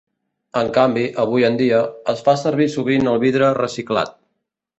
[0.61, 1.81] En canvi, avui en dia,
[2.15, 4.19] es fa servir sovint el vidre reciclat.